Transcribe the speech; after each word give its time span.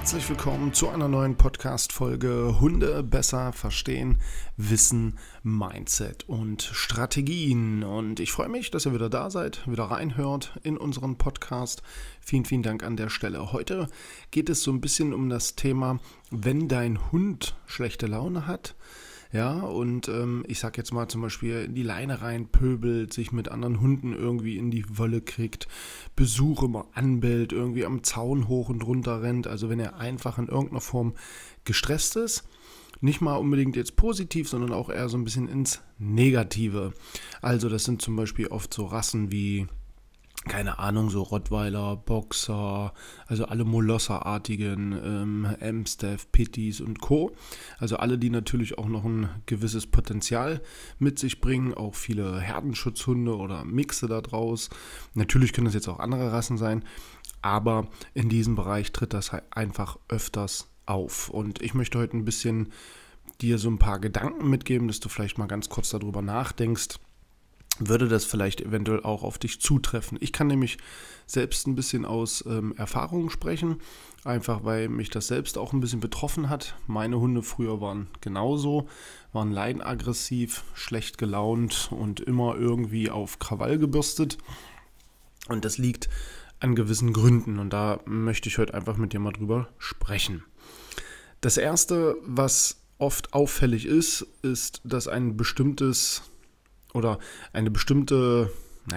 Herzlich 0.00 0.30
willkommen 0.30 0.72
zu 0.72 0.88
einer 0.88 1.08
neuen 1.08 1.36
Podcast-Folge 1.36 2.58
Hunde 2.58 3.02
besser 3.02 3.52
verstehen, 3.52 4.18
Wissen, 4.56 5.18
Mindset 5.42 6.26
und 6.26 6.62
Strategien. 6.62 7.84
Und 7.84 8.18
ich 8.18 8.32
freue 8.32 8.48
mich, 8.48 8.70
dass 8.70 8.86
ihr 8.86 8.94
wieder 8.94 9.10
da 9.10 9.28
seid, 9.28 9.60
wieder 9.68 9.84
reinhört 9.84 10.58
in 10.62 10.78
unseren 10.78 11.18
Podcast. 11.18 11.82
Vielen, 12.22 12.46
vielen 12.46 12.62
Dank 12.62 12.82
an 12.82 12.96
der 12.96 13.10
Stelle. 13.10 13.52
Heute 13.52 13.88
geht 14.30 14.48
es 14.48 14.62
so 14.62 14.72
ein 14.72 14.80
bisschen 14.80 15.12
um 15.12 15.28
das 15.28 15.54
Thema, 15.54 16.00
wenn 16.30 16.66
dein 16.66 17.12
Hund 17.12 17.54
schlechte 17.66 18.06
Laune 18.06 18.46
hat 18.46 18.74
ja, 19.32 19.60
und 19.60 20.08
ähm, 20.08 20.44
ich 20.48 20.58
sag 20.58 20.76
jetzt 20.76 20.92
mal 20.92 21.06
zum 21.08 21.22
Beispiel 21.22 21.62
in 21.62 21.74
die 21.74 21.84
Leine 21.84 22.20
rein 22.20 22.48
pöbelt, 22.48 23.12
sich 23.12 23.30
mit 23.30 23.48
anderen 23.48 23.80
Hunden 23.80 24.12
irgendwie 24.12 24.56
in 24.56 24.72
die 24.72 24.84
Wolle 24.98 25.20
kriegt, 25.20 25.68
Besuche 26.16 26.66
mal 26.66 26.86
anbellt, 26.94 27.52
irgendwie 27.52 27.84
am 27.84 28.02
Zaun 28.02 28.48
hoch 28.48 28.68
und 28.68 28.84
runter 28.84 29.22
rennt. 29.22 29.46
Also 29.46 29.68
wenn 29.68 29.78
er 29.78 29.96
einfach 29.96 30.38
in 30.38 30.48
irgendeiner 30.48 30.80
Form 30.80 31.14
gestresst 31.64 32.16
ist, 32.16 32.44
nicht 33.00 33.20
mal 33.20 33.36
unbedingt 33.36 33.76
jetzt 33.76 33.96
positiv, 33.96 34.48
sondern 34.48 34.72
auch 34.72 34.90
eher 34.90 35.08
so 35.08 35.16
ein 35.16 35.24
bisschen 35.24 35.48
ins 35.48 35.80
Negative. 35.98 36.92
Also 37.40 37.68
das 37.68 37.84
sind 37.84 38.02
zum 38.02 38.16
Beispiel 38.16 38.48
oft 38.48 38.74
so 38.74 38.86
Rassen 38.86 39.30
wie 39.30 39.68
keine 40.48 40.78
Ahnung, 40.78 41.10
so 41.10 41.22
Rottweiler, 41.22 41.96
Boxer, 41.96 42.94
also 43.26 43.44
alle 43.44 43.64
Molosser-artigen, 43.64 44.92
ähm, 44.92 45.56
Amstaff, 45.60 46.32
Pitties 46.32 46.80
und 46.80 47.00
Co. 47.00 47.32
Also 47.78 47.96
alle, 47.96 48.16
die 48.16 48.30
natürlich 48.30 48.78
auch 48.78 48.88
noch 48.88 49.04
ein 49.04 49.28
gewisses 49.44 49.86
Potenzial 49.86 50.62
mit 50.98 51.18
sich 51.18 51.42
bringen, 51.42 51.74
auch 51.74 51.94
viele 51.94 52.40
Herdenschutzhunde 52.40 53.36
oder 53.36 53.64
Mixe 53.64 54.08
da 54.08 54.22
draus. 54.22 54.70
Natürlich 55.14 55.52
können 55.52 55.66
das 55.66 55.74
jetzt 55.74 55.88
auch 55.88 55.98
andere 55.98 56.32
Rassen 56.32 56.56
sein, 56.56 56.84
aber 57.42 57.88
in 58.14 58.30
diesem 58.30 58.54
Bereich 58.54 58.92
tritt 58.92 59.12
das 59.12 59.32
halt 59.32 59.44
einfach 59.50 59.98
öfters 60.08 60.70
auf. 60.86 61.28
Und 61.28 61.60
ich 61.60 61.74
möchte 61.74 61.98
heute 61.98 62.16
ein 62.16 62.24
bisschen 62.24 62.72
dir 63.42 63.58
so 63.58 63.68
ein 63.68 63.78
paar 63.78 63.98
Gedanken 63.98 64.48
mitgeben, 64.48 64.88
dass 64.88 65.00
du 65.00 65.10
vielleicht 65.10 65.36
mal 65.36 65.46
ganz 65.46 65.68
kurz 65.68 65.90
darüber 65.90 66.22
nachdenkst 66.22 66.98
würde 67.80 68.08
das 68.08 68.24
vielleicht 68.24 68.60
eventuell 68.60 69.02
auch 69.02 69.22
auf 69.22 69.38
dich 69.38 69.60
zutreffen. 69.60 70.18
Ich 70.20 70.32
kann 70.32 70.46
nämlich 70.46 70.78
selbst 71.26 71.66
ein 71.66 71.74
bisschen 71.74 72.04
aus 72.04 72.44
ähm, 72.46 72.74
Erfahrung 72.76 73.30
sprechen, 73.30 73.80
einfach 74.24 74.64
weil 74.64 74.88
mich 74.88 75.10
das 75.10 75.26
selbst 75.26 75.56
auch 75.56 75.72
ein 75.72 75.80
bisschen 75.80 76.00
betroffen 76.00 76.48
hat. 76.50 76.76
Meine 76.86 77.18
Hunde 77.18 77.42
früher 77.42 77.80
waren 77.80 78.08
genauso, 78.20 78.88
waren 79.32 79.50
leidenaggressiv, 79.50 80.64
schlecht 80.74 81.18
gelaunt 81.18 81.88
und 81.90 82.20
immer 82.20 82.56
irgendwie 82.56 83.10
auf 83.10 83.38
Krawall 83.38 83.78
gebürstet. 83.78 84.38
Und 85.48 85.64
das 85.64 85.78
liegt 85.78 86.08
an 86.60 86.74
gewissen 86.74 87.14
Gründen 87.14 87.58
und 87.58 87.70
da 87.70 88.00
möchte 88.04 88.48
ich 88.48 88.58
heute 88.58 88.74
einfach 88.74 88.98
mit 88.98 89.14
dir 89.14 89.20
mal 89.20 89.32
drüber 89.32 89.68
sprechen. 89.78 90.44
Das 91.40 91.56
erste, 91.56 92.16
was 92.22 92.82
oft 92.98 93.32
auffällig 93.32 93.86
ist, 93.86 94.26
ist, 94.42 94.82
dass 94.84 95.08
ein 95.08 95.38
bestimmtes 95.38 96.22
oder 96.94 97.18
eine 97.52 97.70
bestimmte, 97.70 98.50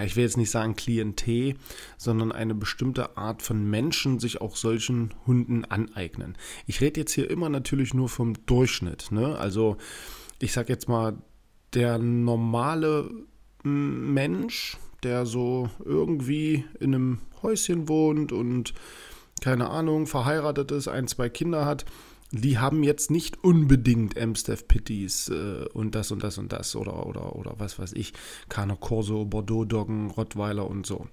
ich 0.04 0.16
will 0.16 0.24
jetzt 0.24 0.36
nicht 0.36 0.50
sagen 0.50 0.76
Klientel, 0.76 1.54
sondern 1.96 2.32
eine 2.32 2.54
bestimmte 2.54 3.16
Art 3.16 3.42
von 3.42 3.68
Menschen 3.68 4.18
sich 4.18 4.40
auch 4.40 4.56
solchen 4.56 5.14
Hunden 5.26 5.64
aneignen. 5.64 6.36
Ich 6.66 6.80
rede 6.80 7.00
jetzt 7.00 7.12
hier 7.12 7.30
immer 7.30 7.48
natürlich 7.48 7.94
nur 7.94 8.08
vom 8.08 8.34
Durchschnitt. 8.46 9.12
Ne? 9.12 9.36
Also 9.38 9.76
ich 10.38 10.52
sage 10.52 10.72
jetzt 10.72 10.88
mal, 10.88 11.16
der 11.74 11.98
normale 11.98 13.10
Mensch, 13.62 14.76
der 15.02 15.26
so 15.26 15.70
irgendwie 15.84 16.64
in 16.80 16.94
einem 16.94 17.18
Häuschen 17.42 17.88
wohnt 17.88 18.32
und 18.32 18.74
keine 19.40 19.68
Ahnung, 19.68 20.06
verheiratet 20.06 20.70
ist, 20.70 20.88
ein, 20.88 21.08
zwei 21.08 21.28
Kinder 21.28 21.66
hat, 21.66 21.84
die 22.30 22.58
haben 22.58 22.82
jetzt 22.82 23.10
nicht 23.10 23.42
unbedingt 23.44 24.18
Amstaff 24.18 24.66
Pitties 24.66 25.28
äh, 25.28 25.66
und 25.72 25.94
das 25.94 26.10
und 26.10 26.22
das 26.22 26.38
und 26.38 26.52
das 26.52 26.74
oder, 26.76 27.06
oder, 27.06 27.36
oder 27.36 27.54
was 27.58 27.78
weiß 27.78 27.92
ich, 27.92 28.12
Cane 28.48 28.76
Corso, 28.78 29.24
Bordeaux 29.24 29.64
Doggen, 29.64 30.10
Rottweiler 30.10 30.68
und 30.68 30.86
so. 30.86 31.06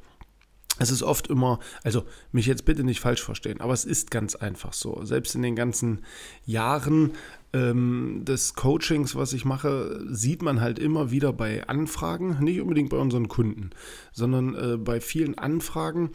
Es 0.80 0.90
ist 0.90 1.04
oft 1.04 1.28
immer, 1.28 1.60
also 1.84 2.06
mich 2.32 2.48
jetzt 2.48 2.66
bitte 2.66 2.84
nicht 2.84 3.02
falsch 3.02 3.22
verstehen, 3.22 3.62
aber 3.62 3.74
es 3.74 3.86
ist 3.86 4.10
ganz 4.10 4.36
einfach 4.36 4.74
so. 4.74 5.04
Selbst 5.04 5.36
in 5.36 5.44
den 5.44 5.56
ganzen 5.56 6.00
Jahren 6.46 7.12
ähm, 7.54 8.22
des 8.24 8.56
Coachings, 8.56 9.16
was 9.16 9.34
ich 9.34 9.46
mache, 9.46 10.04
sieht 10.10 10.42
man 10.42 10.60
halt 10.60 10.80
immer 10.80 11.12
wieder 11.12 11.34
bei 11.34 11.68
Anfragen, 11.68 12.44
nicht 12.44 12.62
unbedingt 12.62 12.90
bei 12.90 12.98
unseren 12.98 13.28
Kunden, 13.28 13.72
sondern 14.12 14.56
äh, 14.56 14.78
bei 14.78 15.02
vielen 15.02 15.38
Anfragen, 15.38 16.12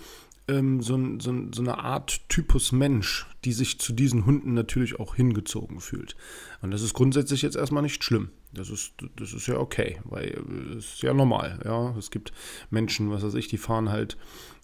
ähm, 0.49 0.81
so, 0.81 0.97
so, 1.19 1.35
so, 1.53 1.63
eine 1.63 1.79
Art 1.79 2.29
Typus 2.29 2.73
Mensch, 2.73 3.27
die 3.45 3.53
sich 3.53 3.79
zu 3.81 3.93
diesen 3.93 4.27
Hunden 4.27 4.55
natürlich 4.55 5.01
auch 5.01 5.17
hingezogen 5.17 5.81
fühlt. 5.81 6.17
Und 6.63 6.71
das 6.71 6.83
ist 6.83 6.95
grundsätzlich 6.95 7.43
jetzt 7.43 7.57
erstmal 7.57 7.83
nicht 7.83 8.05
schlimm. 8.05 8.31
Das 8.53 8.71
ist, 8.71 8.93
das 9.17 9.33
ist 9.33 9.47
ja 9.49 9.59
okay, 9.59 10.01
weil 10.05 10.41
es 10.79 10.95
ist 10.95 11.03
ja 11.03 11.13
normal. 11.13 11.61
Ja? 11.65 11.95
Es 11.99 12.11
gibt 12.11 12.33
Menschen, 12.71 13.11
was 13.11 13.23
weiß 13.23 13.35
ich, 13.35 13.49
die 13.49 13.59
fahren 13.59 13.91
halt 13.91 14.17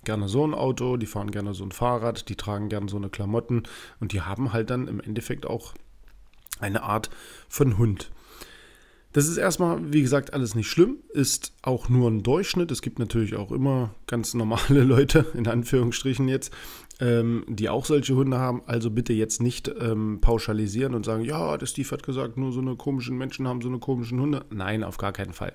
gerne 0.04 0.28
so 0.28 0.46
ein 0.46 0.54
Auto, 0.54 0.96
die 0.96 1.06
fahren 1.06 1.30
gerne 1.30 1.54
so 1.54 1.64
ein 1.64 1.72
Fahrrad, 1.72 2.28
die 2.28 2.36
tragen 2.36 2.68
gerne 2.68 2.88
so 2.88 2.96
eine 2.96 3.10
Klamotten 3.10 3.64
und 4.00 4.12
die 4.12 4.22
haben 4.22 4.52
halt 4.52 4.70
dann 4.70 4.88
im 4.88 5.00
Endeffekt 5.00 5.46
auch 5.46 5.74
eine 6.60 6.82
Art 6.82 7.10
von 7.48 7.76
Hund. 7.76 8.10
Das 9.12 9.28
ist 9.28 9.36
erstmal, 9.36 9.92
wie 9.92 10.00
gesagt, 10.00 10.32
alles 10.32 10.54
nicht 10.54 10.68
schlimm, 10.68 10.96
ist 11.12 11.52
auch 11.62 11.90
nur 11.90 12.10
ein 12.10 12.22
Durchschnitt. 12.22 12.70
Es 12.70 12.80
gibt 12.80 12.98
natürlich 12.98 13.36
auch 13.36 13.52
immer 13.52 13.94
ganz 14.06 14.32
normale 14.32 14.82
Leute, 14.84 15.26
in 15.34 15.46
Anführungsstrichen 15.46 16.28
jetzt, 16.28 16.52
ähm, 16.98 17.44
die 17.46 17.68
auch 17.68 17.84
solche 17.84 18.14
Hunde 18.14 18.38
haben. 18.38 18.62
Also 18.66 18.90
bitte 18.90 19.12
jetzt 19.12 19.42
nicht 19.42 19.70
ähm, 19.78 20.20
pauschalisieren 20.22 20.94
und 20.94 21.04
sagen, 21.04 21.24
ja, 21.24 21.58
der 21.58 21.66
Steve 21.66 21.90
hat 21.90 22.02
gesagt, 22.02 22.38
nur 22.38 22.52
so 22.52 22.60
eine 22.60 22.76
komischen 22.76 23.18
Menschen 23.18 23.46
haben 23.46 23.60
so 23.60 23.68
eine 23.68 23.78
komischen 23.78 24.18
Hunde. 24.18 24.46
Nein, 24.50 24.82
auf 24.82 24.96
gar 24.96 25.12
keinen 25.12 25.34
Fall. 25.34 25.52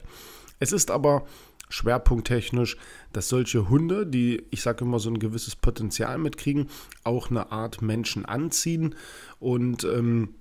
Es 0.59 0.71
ist 0.71 0.91
aber 0.91 1.25
schwerpunkttechnisch, 1.69 2.77
dass 3.11 3.27
solche 3.27 3.69
Hunde, 3.69 4.05
die, 4.05 4.43
ich 4.51 4.61
sage 4.61 4.85
immer, 4.85 4.99
so 4.99 5.09
ein 5.09 5.19
gewisses 5.19 5.55
Potenzial 5.55 6.17
mitkriegen, 6.17 6.69
auch 7.03 7.29
eine 7.29 7.51
Art 7.51 7.81
Menschen 7.81 8.25
anziehen. 8.25 8.95
Und 9.39 9.83
ähm, 9.83 10.35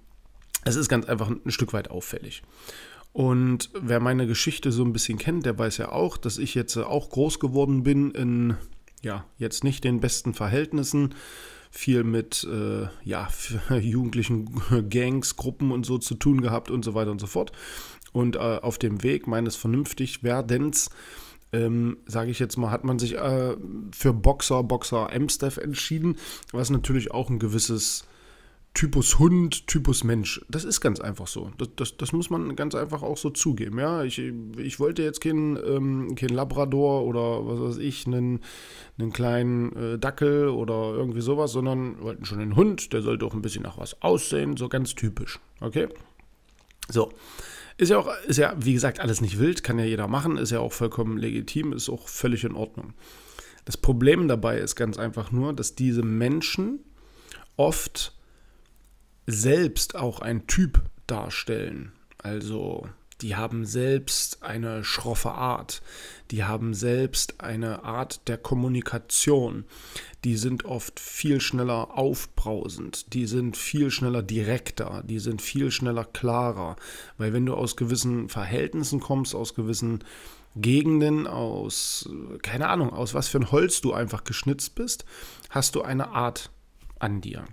es 0.64 0.76
ist 0.76 0.88
ganz 0.88 1.06
einfach 1.06 1.30
ein 1.30 1.50
Stück 1.50 1.72
weit 1.72 1.90
auffällig. 1.90 2.42
Und 3.16 3.70
wer 3.72 3.98
meine 3.98 4.26
Geschichte 4.26 4.70
so 4.70 4.84
ein 4.84 4.92
bisschen 4.92 5.16
kennt, 5.16 5.46
der 5.46 5.58
weiß 5.58 5.78
ja 5.78 5.90
auch, 5.90 6.18
dass 6.18 6.36
ich 6.36 6.54
jetzt 6.54 6.76
auch 6.76 7.08
groß 7.08 7.40
geworden 7.40 7.82
bin 7.82 8.10
in, 8.10 8.56
ja, 9.00 9.24
jetzt 9.38 9.64
nicht 9.64 9.84
den 9.84 10.00
besten 10.00 10.34
Verhältnissen. 10.34 11.14
Viel 11.70 12.04
mit, 12.04 12.44
äh, 12.44 12.88
ja, 13.04 13.30
jugendlichen 13.80 14.60
Gangs, 14.90 15.36
Gruppen 15.36 15.72
und 15.72 15.86
so 15.86 15.96
zu 15.96 16.14
tun 16.14 16.42
gehabt 16.42 16.70
und 16.70 16.84
so 16.84 16.92
weiter 16.92 17.10
und 17.10 17.18
so 17.18 17.26
fort. 17.26 17.52
Und 18.12 18.36
äh, 18.36 18.38
auf 18.38 18.76
dem 18.76 19.02
Weg 19.02 19.26
meines 19.26 19.56
Vernünftigwerdens, 19.56 20.90
ähm, 21.54 21.96
sage 22.04 22.30
ich 22.30 22.38
jetzt 22.38 22.58
mal, 22.58 22.70
hat 22.70 22.84
man 22.84 22.98
sich 22.98 23.14
äh, 23.14 23.56
für 23.92 24.12
Boxer, 24.12 24.62
Boxer 24.62 25.10
Amstaff 25.10 25.56
entschieden, 25.56 26.16
was 26.52 26.68
natürlich 26.68 27.12
auch 27.12 27.30
ein 27.30 27.38
gewisses 27.38 28.04
Typus 28.76 29.18
Hund, 29.18 29.66
Typus 29.68 30.04
Mensch. 30.04 30.44
Das 30.50 30.62
ist 30.62 30.82
ganz 30.82 31.00
einfach 31.00 31.26
so. 31.26 31.50
Das, 31.56 31.70
das, 31.76 31.96
das 31.96 32.12
muss 32.12 32.28
man 32.28 32.54
ganz 32.56 32.74
einfach 32.74 33.02
auch 33.02 33.16
so 33.16 33.30
zugeben. 33.30 33.78
Ja, 33.78 34.04
ich, 34.04 34.18
ich 34.58 34.78
wollte 34.78 35.02
jetzt 35.02 35.22
keinen 35.22 35.56
ähm, 35.56 36.14
kein 36.14 36.28
Labrador 36.28 37.06
oder 37.06 37.46
was 37.46 37.58
weiß 37.58 37.76
ich, 37.78 38.06
einen, 38.06 38.40
einen 38.98 39.14
kleinen 39.14 39.74
äh, 39.74 39.98
Dackel 39.98 40.48
oder 40.48 40.92
irgendwie 40.94 41.22
sowas, 41.22 41.52
sondern 41.52 42.02
wollten 42.02 42.26
schon 42.26 42.38
einen 42.38 42.54
Hund, 42.54 42.92
der 42.92 43.00
sollte 43.00 43.24
auch 43.24 43.32
ein 43.32 43.40
bisschen 43.40 43.62
nach 43.62 43.78
was 43.78 44.02
aussehen, 44.02 44.58
so 44.58 44.68
ganz 44.68 44.94
typisch. 44.94 45.40
Okay? 45.62 45.88
So. 46.90 47.10
Ist 47.78 47.88
ja 47.88 47.96
auch, 47.96 48.10
ist 48.26 48.36
ja, 48.36 48.54
wie 48.58 48.74
gesagt, 48.74 49.00
alles 49.00 49.22
nicht 49.22 49.38
wild, 49.38 49.64
kann 49.64 49.78
ja 49.78 49.86
jeder 49.86 50.06
machen, 50.06 50.36
ist 50.36 50.50
ja 50.50 50.60
auch 50.60 50.74
vollkommen 50.74 51.16
legitim, 51.16 51.72
ist 51.72 51.88
auch 51.88 52.08
völlig 52.08 52.44
in 52.44 52.54
Ordnung. 52.54 52.92
Das 53.64 53.78
Problem 53.78 54.28
dabei 54.28 54.58
ist 54.58 54.76
ganz 54.76 54.98
einfach 54.98 55.32
nur, 55.32 55.54
dass 55.54 55.74
diese 55.74 56.02
Menschen 56.02 56.80
oft 57.56 58.15
selbst 59.26 59.96
auch 59.96 60.20
ein 60.20 60.46
Typ 60.46 60.82
darstellen. 61.06 61.92
Also 62.18 62.88
die 63.22 63.34
haben 63.34 63.64
selbst 63.64 64.42
eine 64.42 64.84
schroffe 64.84 65.32
Art, 65.32 65.80
die 66.30 66.44
haben 66.44 66.74
selbst 66.74 67.40
eine 67.40 67.82
Art 67.82 68.28
der 68.28 68.36
Kommunikation, 68.36 69.64
die 70.24 70.36
sind 70.36 70.66
oft 70.66 71.00
viel 71.00 71.40
schneller 71.40 71.96
aufbrausend, 71.96 73.14
die 73.14 73.26
sind 73.26 73.56
viel 73.56 73.90
schneller 73.90 74.22
direkter, 74.22 75.02
die 75.06 75.18
sind 75.18 75.40
viel 75.40 75.70
schneller 75.70 76.04
klarer, 76.04 76.76
weil 77.16 77.32
wenn 77.32 77.46
du 77.46 77.54
aus 77.54 77.76
gewissen 77.76 78.28
Verhältnissen 78.28 79.00
kommst, 79.00 79.34
aus 79.34 79.54
gewissen 79.54 80.04
Gegenden, 80.54 81.26
aus, 81.26 82.08
keine 82.42 82.68
Ahnung, 82.68 82.90
aus 82.90 83.14
was 83.14 83.28
für 83.28 83.38
ein 83.38 83.50
Holz 83.50 83.80
du 83.80 83.94
einfach 83.94 84.24
geschnitzt 84.24 84.74
bist, 84.74 85.06
hast 85.48 85.74
du 85.74 85.82
eine 85.82 86.08
Art 86.08 86.50
an 86.98 87.22
dir. 87.22 87.46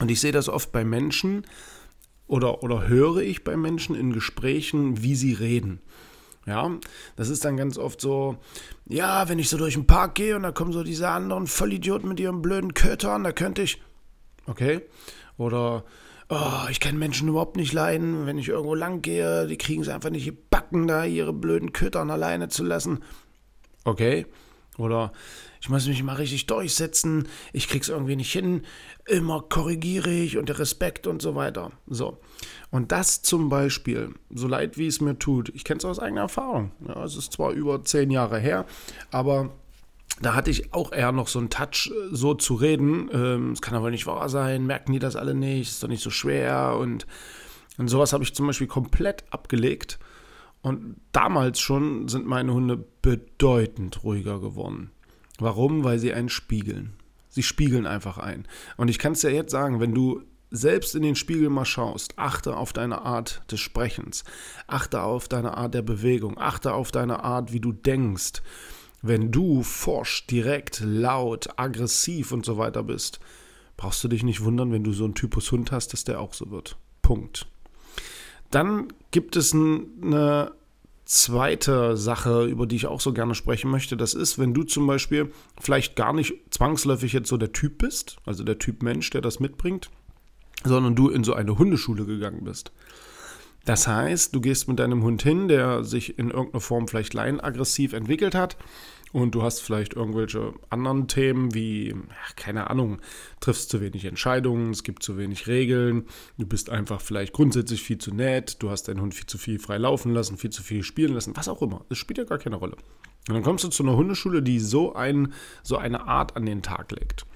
Und 0.00 0.10
ich 0.10 0.20
sehe 0.20 0.32
das 0.32 0.48
oft 0.48 0.72
bei 0.72 0.84
Menschen, 0.84 1.44
oder, 2.28 2.62
oder 2.62 2.86
höre 2.86 3.18
ich 3.18 3.42
bei 3.42 3.56
Menschen 3.56 3.96
in 3.96 4.12
Gesprächen, 4.12 5.02
wie 5.02 5.14
sie 5.14 5.32
reden. 5.32 5.80
Ja, 6.46 6.70
das 7.16 7.28
ist 7.28 7.44
dann 7.44 7.56
ganz 7.56 7.76
oft 7.76 8.00
so, 8.00 8.38
ja, 8.86 9.28
wenn 9.28 9.38
ich 9.38 9.50
so 9.50 9.58
durch 9.58 9.74
den 9.74 9.86
Park 9.86 10.14
gehe 10.14 10.36
und 10.36 10.44
da 10.44 10.52
kommen 10.52 10.72
so 10.72 10.82
diese 10.82 11.08
anderen 11.08 11.46
Vollidioten 11.46 12.08
mit 12.08 12.20
ihren 12.20 12.40
blöden 12.40 12.72
Kötern, 12.72 13.24
da 13.24 13.32
könnte 13.32 13.62
ich, 13.62 13.82
okay, 14.46 14.80
oder, 15.36 15.84
oh, 16.30 16.68
ich 16.70 16.80
kann 16.80 16.98
Menschen 16.98 17.28
überhaupt 17.28 17.56
nicht 17.56 17.74
leiden, 17.74 18.24
wenn 18.24 18.38
ich 18.38 18.48
irgendwo 18.48 18.74
lang 18.74 19.02
gehe, 19.02 19.46
die 19.46 19.58
kriegen 19.58 19.82
es 19.82 19.88
einfach 19.88 20.08
nicht 20.08 20.24
gebacken, 20.24 20.86
da 20.86 21.04
ihre 21.04 21.34
blöden 21.34 21.72
Kötern 21.72 22.10
alleine 22.10 22.48
zu 22.48 22.64
lassen, 22.64 23.04
okay, 23.84 24.24
oder 24.78 25.12
ich 25.60 25.68
muss 25.68 25.86
mich 25.86 26.02
mal 26.02 26.14
richtig 26.14 26.46
durchsetzen, 26.46 27.28
ich 27.52 27.68
krieg's 27.68 27.88
irgendwie 27.88 28.16
nicht 28.16 28.32
hin, 28.32 28.62
immer 29.06 29.42
korrigiere 29.42 30.10
ich 30.10 30.38
und 30.38 30.48
der 30.48 30.58
Respekt 30.58 31.06
und 31.06 31.20
so 31.20 31.34
weiter. 31.34 31.72
So. 31.86 32.18
Und 32.70 32.92
das 32.92 33.22
zum 33.22 33.48
Beispiel, 33.48 34.14
so 34.32 34.46
leid 34.46 34.78
wie 34.78 34.86
es 34.86 35.00
mir 35.00 35.18
tut, 35.18 35.48
ich 35.50 35.64
kenne 35.64 35.78
es 35.78 35.84
aus 35.84 35.98
eigener 35.98 36.22
Erfahrung. 36.22 36.70
Ja, 36.86 37.04
es 37.04 37.16
ist 37.16 37.32
zwar 37.32 37.52
über 37.52 37.82
zehn 37.82 38.10
Jahre 38.10 38.38
her, 38.38 38.66
aber 39.10 39.50
da 40.20 40.34
hatte 40.34 40.50
ich 40.50 40.72
auch 40.72 40.92
eher 40.92 41.12
noch 41.12 41.28
so 41.28 41.38
einen 41.38 41.50
Touch, 41.50 41.90
äh, 41.90 42.14
so 42.14 42.34
zu 42.34 42.54
reden. 42.54 43.08
Ähm, 43.12 43.52
es 43.52 43.62
kann 43.62 43.74
aber 43.74 43.90
nicht 43.90 44.06
wahr 44.06 44.28
sein, 44.28 44.66
merken 44.66 44.92
die 44.92 44.98
das 44.98 45.16
alle 45.16 45.34
nicht, 45.34 45.70
ist 45.70 45.82
doch 45.82 45.88
nicht 45.88 46.02
so 46.02 46.10
schwer 46.10 46.76
und, 46.78 47.06
und 47.78 47.88
sowas 47.88 48.12
habe 48.12 48.24
ich 48.24 48.34
zum 48.34 48.46
Beispiel 48.46 48.66
komplett 48.66 49.24
abgelegt. 49.30 49.98
Und 50.62 50.96
damals 51.12 51.60
schon 51.60 52.08
sind 52.08 52.26
meine 52.26 52.52
Hunde 52.52 52.84
bedeutend 53.02 54.02
ruhiger 54.02 54.40
geworden. 54.40 54.90
Warum? 55.38 55.84
Weil 55.84 55.98
sie 55.98 56.12
einen 56.12 56.28
spiegeln. 56.28 56.94
Sie 57.28 57.42
spiegeln 57.42 57.86
einfach 57.86 58.18
ein. 58.18 58.46
Und 58.76 58.88
ich 58.88 58.98
kann 58.98 59.12
es 59.12 59.22
ja 59.22 59.30
jetzt 59.30 59.52
sagen, 59.52 59.80
wenn 59.80 59.94
du 59.94 60.22
selbst 60.50 60.94
in 60.94 61.02
den 61.02 61.14
Spiegel 61.14 61.50
mal 61.50 61.64
schaust, 61.64 62.18
achte 62.18 62.56
auf 62.56 62.72
deine 62.72 63.02
Art 63.02 63.42
des 63.50 63.60
Sprechens, 63.60 64.24
achte 64.66 65.02
auf 65.02 65.28
deine 65.28 65.56
Art 65.56 65.74
der 65.74 65.82
Bewegung, 65.82 66.38
achte 66.38 66.72
auf 66.72 66.90
deine 66.90 67.22
Art, 67.22 67.52
wie 67.52 67.60
du 67.60 67.72
denkst. 67.72 68.42
Wenn 69.02 69.30
du 69.30 69.62
forsch, 69.62 70.26
direkt, 70.26 70.80
laut, 70.80 71.48
aggressiv 71.56 72.32
und 72.32 72.44
so 72.44 72.58
weiter 72.58 72.82
bist, 72.82 73.20
brauchst 73.76 74.02
du 74.02 74.08
dich 74.08 74.24
nicht 74.24 74.42
wundern, 74.42 74.72
wenn 74.72 74.84
du 74.84 74.92
so 74.92 75.04
einen 75.04 75.14
Typus 75.14 75.52
Hund 75.52 75.70
hast, 75.70 75.92
dass 75.92 76.04
der 76.04 76.20
auch 76.20 76.34
so 76.34 76.50
wird. 76.50 76.76
Punkt. 77.02 77.46
Dann 78.50 78.92
gibt 79.10 79.36
es 79.36 79.54
eine 79.54 80.52
zweite 81.04 81.96
Sache, 81.96 82.44
über 82.44 82.66
die 82.66 82.76
ich 82.76 82.86
auch 82.86 83.00
so 83.00 83.12
gerne 83.12 83.34
sprechen 83.34 83.70
möchte. 83.70 83.96
Das 83.96 84.12
ist, 84.14 84.38
wenn 84.38 84.52
du 84.52 84.62
zum 84.62 84.86
Beispiel 84.86 85.32
vielleicht 85.58 85.96
gar 85.96 86.12
nicht 86.12 86.34
zwangsläufig 86.50 87.14
jetzt 87.14 87.28
so 87.28 87.38
der 87.38 87.52
Typ 87.52 87.78
bist, 87.78 88.18
also 88.26 88.44
der 88.44 88.58
Typ 88.58 88.82
Mensch, 88.82 89.08
der 89.10 89.22
das 89.22 89.40
mitbringt, 89.40 89.90
sondern 90.64 90.94
du 90.94 91.08
in 91.08 91.24
so 91.24 91.32
eine 91.32 91.58
Hundeschule 91.58 92.04
gegangen 92.04 92.44
bist. 92.44 92.72
Das 93.64 93.86
heißt, 93.86 94.34
du 94.34 94.40
gehst 94.40 94.68
mit 94.68 94.78
deinem 94.78 95.02
Hund 95.02 95.22
hin, 95.22 95.48
der 95.48 95.82
sich 95.84 96.18
in 96.18 96.30
irgendeiner 96.30 96.60
Form 96.60 96.88
vielleicht 96.88 97.14
leinaggressiv 97.14 97.92
entwickelt 97.92 98.34
hat 98.34 98.56
und 99.12 99.34
du 99.34 99.42
hast 99.42 99.60
vielleicht 99.60 99.94
irgendwelche 99.94 100.52
anderen 100.70 101.08
Themen 101.08 101.54
wie, 101.54 101.94
keine 102.36 102.70
Ahnung, 102.70 103.00
triffst 103.40 103.70
zu 103.70 103.80
wenig 103.80 104.04
Entscheidungen, 104.04 104.70
es 104.70 104.82
gibt 104.82 105.02
zu 105.02 105.16
wenig 105.16 105.46
Regeln, 105.46 106.06
du 106.36 106.46
bist 106.46 106.70
einfach 106.70 107.00
vielleicht 107.00 107.32
grundsätzlich 107.32 107.82
viel 107.82 107.98
zu 107.98 108.14
nett, 108.14 108.62
du 108.62 108.70
hast 108.70 108.88
deinen 108.88 109.00
Hund 109.00 109.14
viel 109.14 109.26
zu 109.26 109.38
viel 109.38 109.58
frei 109.58 109.78
laufen 109.78 110.12
lassen, 110.12 110.36
viel 110.36 110.50
zu 110.50 110.62
viel 110.62 110.82
spielen 110.82 111.14
lassen, 111.14 111.36
was 111.36 111.48
auch 111.48 111.62
immer. 111.62 111.84
Das 111.88 111.98
spielt 111.98 112.18
ja 112.18 112.24
gar 112.24 112.38
keine 112.38 112.56
Rolle. 112.56 112.76
Und 113.28 113.34
dann 113.34 113.42
kommst 113.42 113.64
du 113.64 113.68
zu 113.68 113.82
einer 113.82 113.96
Hundeschule, 113.96 114.42
die 114.42 114.58
so, 114.58 114.94
ein, 114.94 115.32
so 115.62 115.76
eine 115.76 116.06
Art 116.06 116.36
an 116.36 116.46
den 116.46 116.62
Tag 116.62 116.92
legt. 116.92 117.26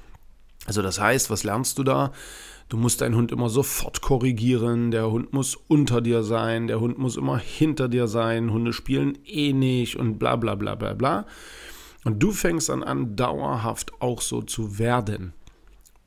Also 0.66 0.80
das 0.80 1.00
heißt, 1.00 1.28
was 1.30 1.44
lernst 1.44 1.78
du 1.78 1.82
da? 1.82 2.12
Du 2.72 2.78
musst 2.78 3.02
deinen 3.02 3.16
Hund 3.16 3.32
immer 3.32 3.50
sofort 3.50 4.00
korrigieren, 4.00 4.92
der 4.92 5.10
Hund 5.10 5.34
muss 5.34 5.56
unter 5.56 6.00
dir 6.00 6.22
sein, 6.22 6.68
der 6.68 6.80
Hund 6.80 6.96
muss 6.96 7.18
immer 7.18 7.36
hinter 7.36 7.86
dir 7.86 8.06
sein, 8.06 8.50
Hunde 8.50 8.72
spielen 8.72 9.18
eh 9.26 9.52
nicht 9.52 9.96
und 9.96 10.18
bla 10.18 10.36
bla 10.36 10.54
bla 10.54 10.74
bla 10.74 10.94
bla. 10.94 11.26
Und 12.04 12.22
du 12.22 12.32
fängst 12.32 12.70
dann 12.70 12.82
an, 12.82 13.14
dauerhaft 13.14 14.00
auch 14.00 14.22
so 14.22 14.40
zu 14.40 14.78
werden, 14.78 15.34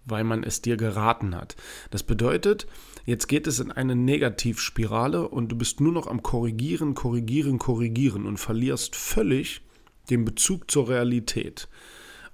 weil 0.06 0.24
man 0.24 0.42
es 0.44 0.64
dir 0.64 0.76
geraten 0.76 1.36
hat. 1.36 1.56
Das 1.92 2.02
bedeutet, 2.02 2.66
jetzt 3.06 3.28
geht 3.28 3.46
es 3.46 3.60
in 3.60 3.72
eine 3.72 3.96
Negativspirale 3.96 5.28
und 5.30 5.50
du 5.50 5.56
bist 5.56 5.82
nur 5.82 5.94
noch 5.94 6.08
am 6.08 6.24
Korrigieren, 6.24 6.96
Korrigieren, 6.96 7.60
Korrigieren 7.60 8.26
und 8.26 8.38
verlierst 8.38 8.96
völlig 8.96 9.62
den 10.10 10.26
Bezug 10.26 10.72
zur 10.72 10.90
Realität. 10.90 11.68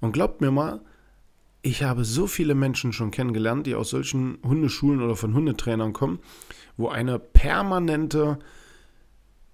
Und 0.00 0.12
glaubt 0.12 0.40
mir 0.40 0.50
mal, 0.50 0.80
ich 1.62 1.84
habe 1.84 2.04
so 2.04 2.26
viele 2.26 2.54
Menschen 2.54 2.92
schon 2.92 3.12
kennengelernt, 3.12 3.66
die 3.66 3.76
aus 3.76 3.90
solchen 3.90 4.38
Hundeschulen 4.44 5.00
oder 5.00 5.14
von 5.14 5.32
Hundetrainern 5.32 5.92
kommen, 5.92 6.18
wo 6.76 6.88
eine 6.88 7.18
permanente 7.20 8.38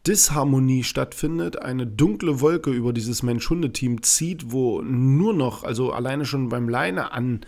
Disharmonie 0.07 0.85
stattfindet, 0.85 1.61
eine 1.61 1.87
dunkle 1.87 2.41
Wolke 2.41 2.71
über 2.71 2.95
dieses 2.95 3.23
Mensch-Hunde-Team 3.23 4.03
zieht, 4.03 4.51
wo 4.53 4.81
nur 4.81 5.35
noch, 5.35 5.65
also 5.65 5.93
alleine 5.93 6.25
schon 6.25 6.49
beim 6.49 6.69
Leine 6.69 7.13
an, 7.13 7.43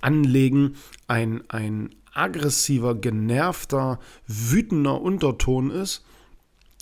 anlegen, 0.00 0.76
ein, 1.08 1.42
ein 1.48 1.90
aggressiver, 2.14 2.94
genervter, 2.94 3.98
wütender 4.28 5.00
Unterton 5.00 5.70
ist. 5.70 6.04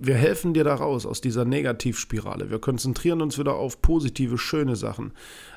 wir 0.01 0.15
helfen 0.15 0.53
dir 0.53 0.63
da 0.63 0.75
raus 0.75 1.05
aus 1.05 1.19
dieser 1.19 1.43
Negativspirale. 1.43 2.49
Wir 2.49 2.59
konzentrieren 2.59 3.21
uns 3.21 3.37
wieder 3.37 3.55
auf 3.55 3.81
positive, 3.81 4.37
schöne 4.37 4.77
Sachen, 4.77 5.11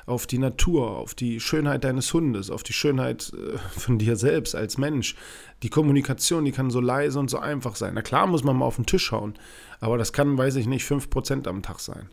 auf 0.05 0.27
die 0.27 0.37
Natur, 0.37 0.97
auf 0.97 1.15
die 1.15 1.39
Schönheit 1.39 1.85
deines 1.85 2.13
Hundes, 2.13 2.49
auf 2.49 2.61
die 2.61 2.73
Schönheit 2.73 3.31
äh, 3.33 3.57
von 3.79 3.97
dir 3.97 4.17
selbst 4.17 4.53
als 4.53 4.77
Mensch. 4.77 5.15
Die 5.63 5.69
Kommunikation, 5.69 6.43
die 6.43 6.51
kann 6.51 6.71
so 6.71 6.81
leise 6.81 7.19
und 7.19 7.29
so 7.29 7.39
einfach 7.39 7.77
sein. 7.77 7.93
Na 7.95 8.01
klar 8.01 8.27
muss 8.27 8.43
man 8.43 8.57
mal 8.57 8.65
auf 8.65 8.75
den 8.75 8.85
Tisch 8.85 9.13
hauen, 9.13 9.35
aber 9.79 9.97
das 9.97 10.11
kann, 10.11 10.37
weiß 10.37 10.57
ich 10.57 10.67
nicht, 10.67 10.85
5% 10.85 11.47
am 11.47 11.61
Tag 11.61 11.79
sein. 11.79 12.09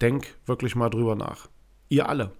Denk 0.00 0.36
wirklich 0.46 0.76
mal 0.76 0.90
drüber 0.90 1.16
nach. 1.16 1.48
Ihr 1.88 2.08
alle. 2.08 2.30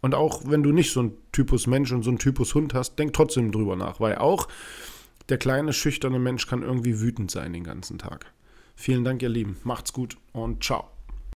Und 0.00 0.14
auch 0.14 0.42
wenn 0.46 0.62
du 0.62 0.72
nicht 0.72 0.92
so 0.92 1.02
ein 1.02 1.12
Typus 1.32 1.66
Mensch 1.66 1.92
und 1.92 2.02
so 2.02 2.10
ein 2.10 2.18
Typus 2.18 2.54
Hund 2.54 2.74
hast, 2.74 2.98
denk 2.98 3.12
trotzdem 3.12 3.52
drüber 3.52 3.76
nach, 3.76 4.00
weil 4.00 4.16
auch 4.16 4.48
der 5.28 5.38
kleine, 5.38 5.72
schüchterne 5.72 6.18
Mensch 6.18 6.46
kann 6.46 6.62
irgendwie 6.62 7.00
wütend 7.00 7.30
sein 7.30 7.52
den 7.52 7.64
ganzen 7.64 7.98
Tag. 7.98 8.32
Vielen 8.74 9.04
Dank, 9.04 9.22
ihr 9.22 9.28
Lieben. 9.28 9.56
Macht's 9.62 9.92
gut 9.92 10.16
und 10.32 10.64
ciao. 10.64 10.88